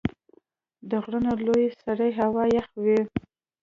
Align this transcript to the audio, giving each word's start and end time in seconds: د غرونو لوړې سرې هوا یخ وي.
د 0.89 0.91
غرونو 1.03 1.31
لوړې 1.45 1.67
سرې 1.81 2.09
هوا 2.19 2.43
یخ 2.55 2.67
وي. 2.83 2.99